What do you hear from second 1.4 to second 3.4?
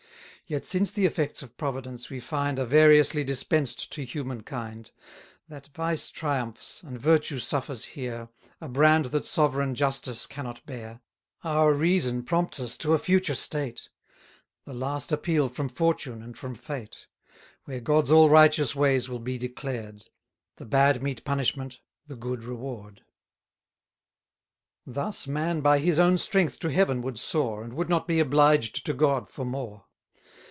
of Providence, we find, Are variously